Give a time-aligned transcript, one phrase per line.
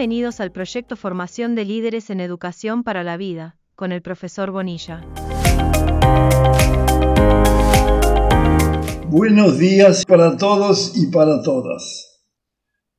[0.00, 5.04] Bienvenidos al proyecto Formación de Líderes en Educación para la Vida, con el profesor Bonilla.
[9.08, 12.22] Buenos días para todos y para todas.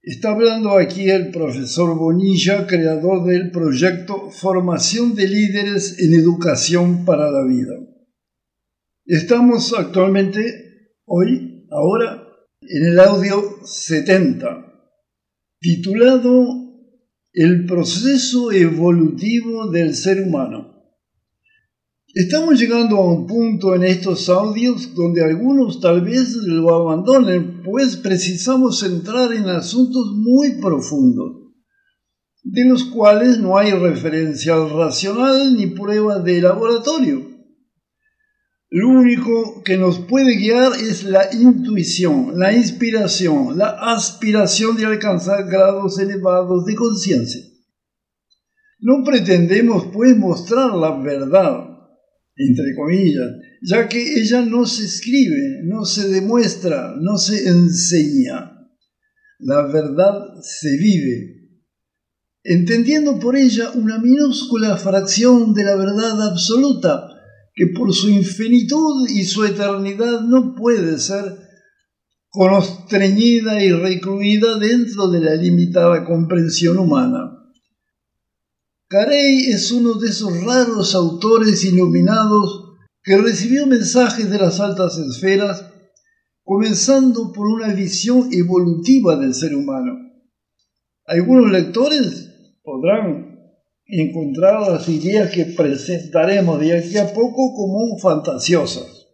[0.04, 7.31] Está hablando aquí el profesor Bonilla, creador del proyecto Formación de Líderes en Educación para
[7.31, 7.79] la Vida.
[9.07, 12.27] Estamos actualmente, hoy, ahora,
[12.61, 14.68] en el audio 70,
[15.60, 16.61] titulado
[17.33, 20.83] El proceso evolutivo del ser humano.
[22.13, 27.95] Estamos llegando a un punto en estos audios donde algunos tal vez lo abandonen, pues
[27.95, 31.54] precisamos entrar en asuntos muy profundos,
[32.44, 37.30] de los cuales no hay referencia racional ni prueba de laboratorio.
[38.73, 45.45] Lo único que nos puede guiar es la intuición, la inspiración, la aspiración de alcanzar
[45.45, 47.41] grados elevados de conciencia.
[48.80, 51.66] No pretendemos pues mostrar la verdad,
[52.38, 53.30] entre comillas,
[53.61, 58.58] ya que ella no se escribe, no se demuestra, no se enseña.
[59.39, 61.59] La verdad se vive,
[62.41, 67.09] entendiendo por ella una minúscula fracción de la verdad absoluta,
[67.53, 71.23] que por su infinitud y su eternidad no puede ser
[72.30, 77.38] constreñida y recluida dentro de la limitada comprensión humana.
[78.88, 82.72] Carey es uno de esos raros autores iluminados
[83.03, 85.66] que recibió mensajes de las altas esferas,
[86.44, 89.94] comenzando por una visión evolutiva del ser humano.
[91.05, 92.29] Algunos lectores
[92.63, 93.30] podrán
[93.92, 99.08] encontrar las ideas que presentaremos de aquí a poco como fantasiosas.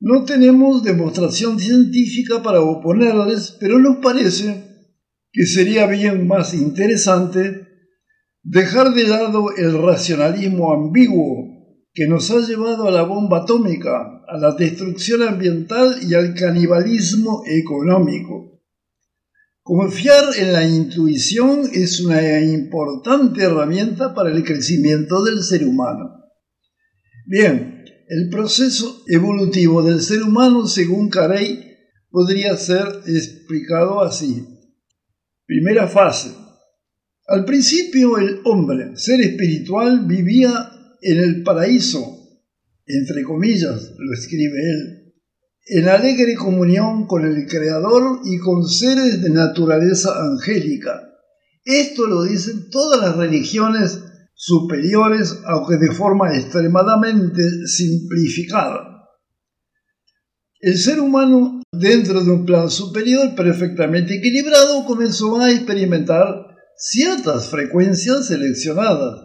[0.00, 4.64] No tenemos demostración científica para oponerles, pero nos parece
[5.32, 7.70] que sería bien más interesante
[8.42, 14.38] Dejar de lado el racionalismo ambiguo que nos ha llevado a la bomba atómica, a
[14.38, 18.49] la destrucción ambiental y al canibalismo económico.
[19.72, 26.24] Confiar en la intuición es una importante herramienta para el crecimiento del ser humano.
[27.24, 31.76] Bien, el proceso evolutivo del ser humano, según Carey,
[32.10, 34.44] podría ser explicado así.
[35.46, 36.32] Primera fase,
[37.28, 40.50] al principio el hombre, ser espiritual, vivía
[41.00, 42.18] en el paraíso,
[42.86, 44.99] entre comillas, lo escribe él,
[45.72, 51.00] en alegre comunión con el Creador y con seres de naturaleza angélica.
[51.64, 54.02] Esto lo dicen todas las religiones
[54.34, 59.06] superiores, aunque de forma extremadamente simplificada.
[60.58, 68.26] El ser humano, dentro de un plan superior perfectamente equilibrado, comenzó a experimentar ciertas frecuencias
[68.26, 69.20] seleccionadas,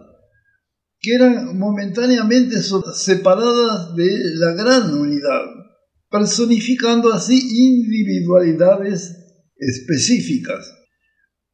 [1.00, 5.65] que eran momentáneamente separadas de la gran unidad,
[6.10, 9.16] personificando así individualidades
[9.58, 10.72] específicas.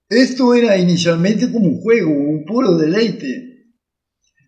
[0.09, 3.67] Esto era inicialmente como un juego, un puro deleite.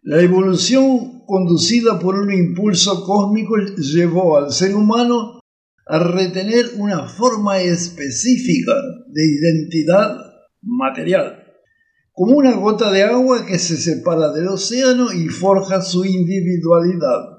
[0.01, 5.39] La evolución conducida por un impulso cósmico llevó al ser humano
[5.87, 8.73] a retener una forma específica
[9.07, 10.17] de identidad
[10.61, 11.43] material
[12.13, 17.32] como una gota de agua que se separa del océano y forja su individualidad.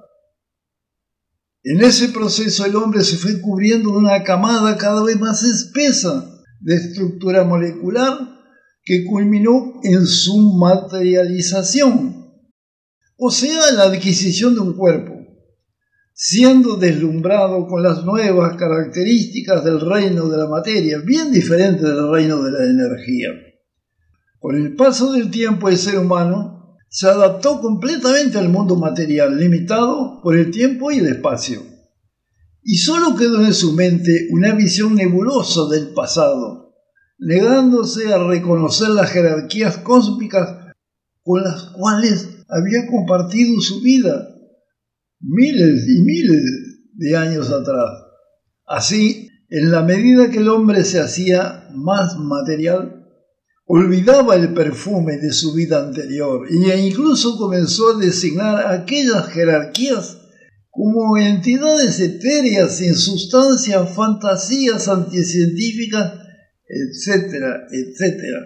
[1.66, 6.30] En ese proceso el hombre se fue cubriendo de una camada cada vez más espesa
[6.60, 8.18] de estructura molecular
[8.84, 12.30] que culminó en su materialización,
[13.16, 15.14] o sea, la adquisición de un cuerpo,
[16.12, 22.42] siendo deslumbrado con las nuevas características del reino de la materia, bien diferente del reino
[22.42, 23.30] de la energía.
[24.38, 26.63] Con el paso del tiempo el ser humano
[26.94, 31.60] se adaptó completamente al mundo material, limitado por el tiempo y el espacio.
[32.62, 36.72] Y solo quedó en su mente una visión nebulosa del pasado,
[37.18, 40.72] negándose a reconocer las jerarquías cósmicas
[41.24, 44.28] con las cuales había compartido su vida
[45.18, 46.44] miles y miles
[46.92, 47.90] de años atrás.
[48.66, 53.03] Así, en la medida que el hombre se hacía más material,
[53.66, 60.18] olvidaba el perfume de su vida anterior e incluso comenzó a designar aquellas jerarquías
[60.70, 66.14] como entidades etéreas sin sustancia, fantasías anticientíficas,
[66.66, 68.40] etcétera, etcétera.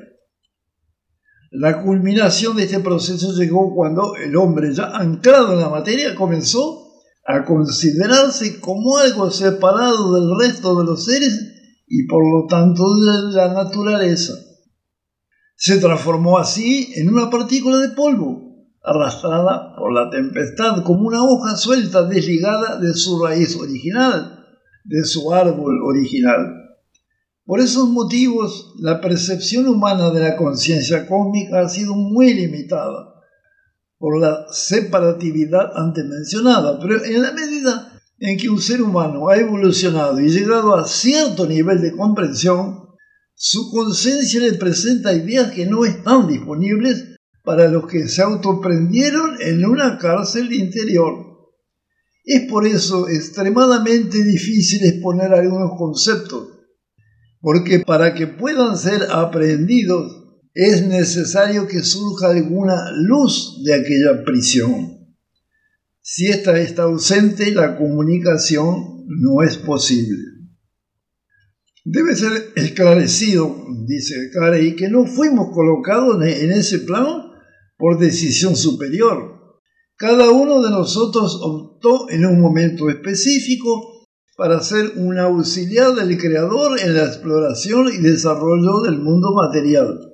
[1.51, 6.93] La culminación de este proceso llegó cuando el hombre, ya anclado en la materia, comenzó
[7.27, 11.41] a considerarse como algo separado del resto de los seres
[11.87, 14.35] y por lo tanto de la naturaleza.
[15.61, 21.57] Se transformó así en una partícula de polvo, arrastrada por la tempestad como una hoja
[21.57, 24.47] suelta desligada de su raíz original,
[24.85, 26.55] de su árbol original.
[27.45, 33.15] Por esos motivos, la percepción humana de la conciencia cósmica ha sido muy limitada
[33.99, 39.37] por la separatividad antes mencionada, pero en la medida en que un ser humano ha
[39.37, 42.88] evolucionado y llegado a cierto nivel de comprensión,
[43.41, 47.05] su conciencia le presenta ideas que no están disponibles
[47.45, 51.15] para los que se autoprendieron en una cárcel interior.
[52.25, 56.49] Es por eso extremadamente difícil exponer algunos conceptos,
[57.41, 64.99] porque para que puedan ser aprendidos es necesario que surja alguna luz de aquella prisión.
[66.01, 70.38] Si ésta está ausente, la comunicación no es posible.
[71.91, 77.33] Debe ser esclarecido, dice Carey, que no fuimos colocados en ese plano
[77.79, 79.57] por decisión superior.
[79.97, 84.05] Cada uno de nosotros optó en un momento específico
[84.37, 90.13] para ser un auxiliar del Creador en la exploración y desarrollo del mundo material.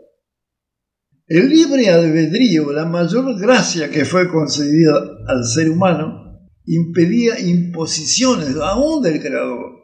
[1.27, 4.95] El libre albedrío, la mayor gracia que fue concedida
[5.27, 9.84] al ser humano, impedía imposiciones aún del Creador.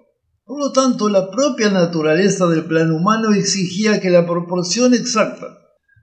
[0.51, 5.47] Por lo tanto, la propia naturaleza del plano humano exigía que la proporción exacta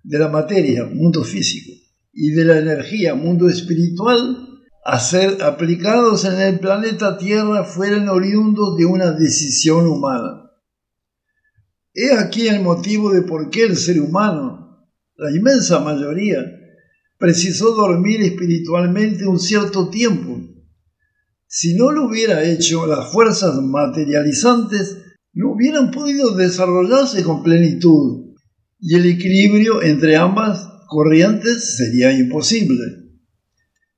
[0.03, 1.73] de la materia, mundo físico,
[2.13, 8.77] y de la energía, mundo espiritual, a ser aplicados en el planeta Tierra fueran oriundos
[8.77, 10.49] de una decisión humana.
[11.93, 16.39] He aquí el motivo de por qué el ser humano, la inmensa mayoría,
[17.17, 20.39] precisó dormir espiritualmente un cierto tiempo.
[21.47, 24.97] Si no lo hubiera hecho, las fuerzas materializantes
[25.33, 28.35] no hubieran podido desarrollarse con plenitud
[28.79, 32.83] y el equilibrio entre ambas corrientes sería imposible.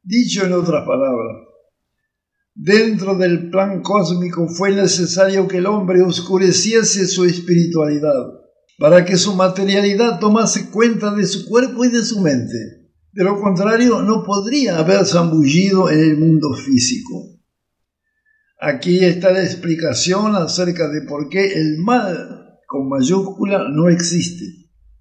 [0.04, 1.48] Dicho en otras palabras,
[2.54, 8.26] dentro del plan cósmico fue necesario que el hombre oscureciese su espiritualidad
[8.78, 12.92] para que su materialidad tomase cuenta de su cuerpo y de su mente.
[13.12, 17.39] De lo contrario, no podría haber zambullido en el mundo físico.
[18.62, 24.44] Aquí está la explicación acerca de por qué el mal con mayúscula no existe,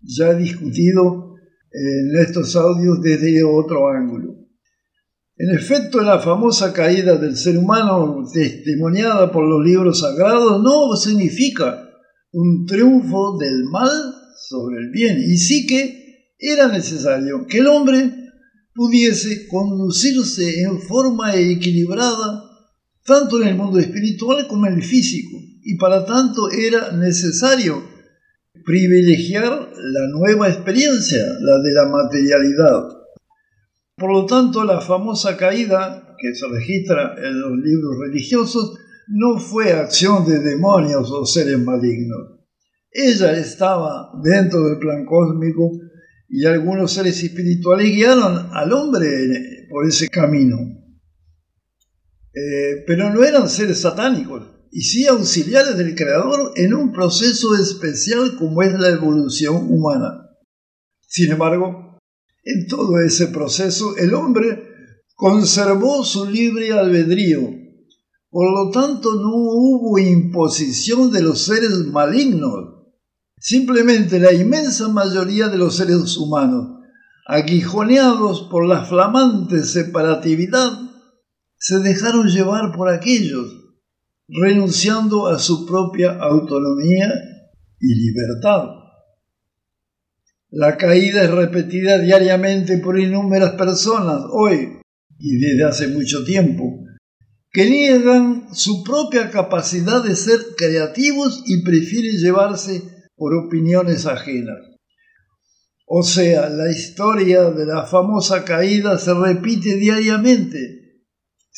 [0.01, 1.35] ya discutido
[1.73, 4.37] en estos audios desde otro ángulo.
[5.37, 11.85] En efecto, la famosa caída del ser humano testimoniada por los libros sagrados no significa
[12.31, 13.91] un triunfo del mal
[14.49, 18.13] sobre el bien, y sí que era necesario que el hombre
[18.73, 22.48] pudiese conducirse en forma equilibrada
[23.09, 27.83] tanto en el mundo espiritual como en el físico, y para tanto era necesario
[28.65, 32.83] privilegiar la nueva experiencia, la de la materialidad.
[33.97, 38.79] Por lo tanto, la famosa caída que se registra en los libros religiosos
[39.09, 42.39] no fue acción de demonios o seres malignos.
[42.93, 45.71] Ella estaba dentro del plan cósmico
[46.29, 50.57] y algunos seres espirituales guiaron al hombre por ese camino.
[52.39, 58.37] Eh, pero no eran seres satánicos, y sí auxiliares del Creador en un proceso especial
[58.37, 60.29] como es la evolución humana.
[61.01, 61.99] Sin embargo,
[62.45, 64.63] en todo ese proceso el hombre
[65.15, 67.59] conservó su libre albedrío
[68.31, 72.75] por lo tanto, no hubo imposición de los seres malignos.
[73.41, 76.81] Simplemente la inmensa mayoría de los seres humanos,
[77.27, 80.88] aguijoneados por la flamante separatividad,
[81.59, 83.49] se dejaron llevar por aquellos,
[84.29, 87.13] renunciando a su propia autonomía
[87.81, 88.69] y libertad.
[90.51, 94.81] La caída es repetida diariamente por innumerables personas hoy
[95.19, 96.85] y desde hace mucho tiempo
[97.51, 102.83] que niegan su propia capacidad de ser creativos y prefieren llevarse
[103.17, 104.59] por opiniones ajenas.
[105.87, 110.88] O sea, la historia de la famosa caída se repite diariamente,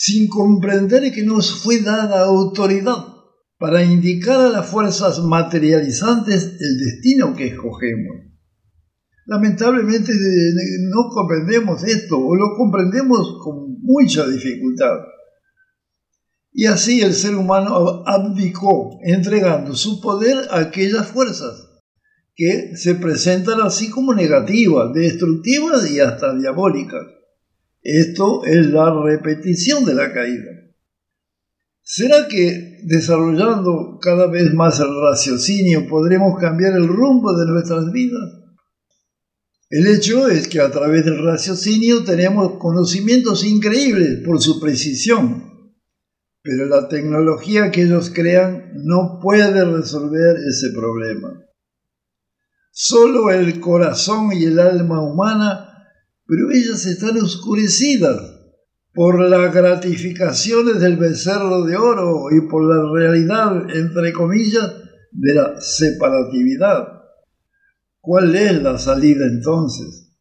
[0.02, 3.04] sin comprender que nos fue dada autoridad
[3.58, 8.16] para indicar a las fuerzas materializantes el destino que escogemos.
[9.26, 10.10] Lamentablemente
[10.88, 15.00] no comprendemos esto o lo comprendemos con mucha dificultad.
[16.50, 21.68] Y así el ser humano abdicó, entregando su poder a aquellas fuerzas
[22.34, 27.19] que se presentan así como negativas, destructivas y hasta diabólicas.
[27.82, 30.50] Esto es la repetición de la caída.
[31.82, 38.40] ¿Será que desarrollando cada vez más el raciocinio podremos cambiar el rumbo de nuestras vidas?
[39.70, 45.74] El hecho es que a través del raciocinio tenemos conocimientos increíbles por su precisión,
[46.42, 51.40] pero la tecnología que ellos crean no puede resolver ese problema.
[52.72, 55.69] Solo el corazón y el alma humana,
[56.30, 58.20] pero ellas están oscurecidas
[58.94, 64.74] por las gratificaciones del becerro de oro y por la realidad, entre comillas,
[65.10, 66.86] de la separatividad.
[67.98, 70.12] ¿Cuál es la salida entonces?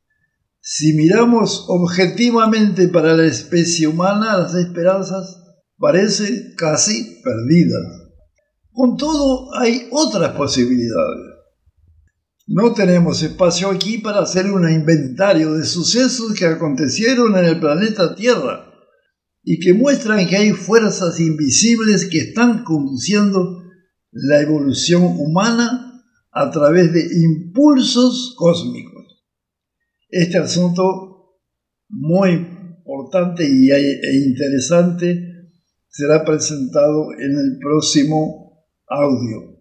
[0.59, 5.43] Si miramos objetivamente para la especie humana, las esperanzas
[5.77, 7.85] parecen casi perdidas.
[8.71, 11.28] Con todo, hay otras posibilidades.
[12.51, 18.15] No tenemos espacio aquí para hacer un inventario de sucesos que acontecieron en el planeta
[18.15, 18.73] Tierra
[19.43, 23.61] y que muestran que hay fuerzas invisibles que están conduciendo
[24.11, 29.23] la evolución humana a través de impulsos cósmicos.
[30.09, 31.37] Este asunto
[31.87, 35.51] muy importante e interesante
[35.87, 39.58] será presentado en el próximo audio,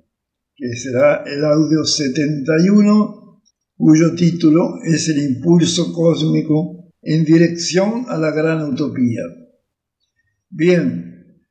[0.59, 3.41] que será el audio 71,
[3.77, 9.23] cuyo título es el impulso cósmico en dirección a la gran utopía.
[10.50, 11.45] Bien,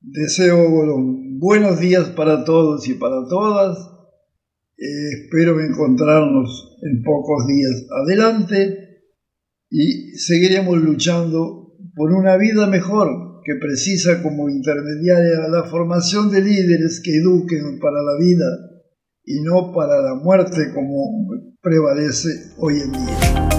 [0.00, 0.68] deseo
[1.38, 3.78] buenos días para todos y para todas
[4.76, 9.00] eh, espero encontrarnos en pocos días adelante
[9.70, 17.00] y seguiremos luchando por una vida mejor que precisa como intermediaria la formación de líderes
[17.00, 18.46] que eduquen para la vida
[19.24, 21.28] y no para la muerte como
[21.62, 23.55] prevalece hoy en día.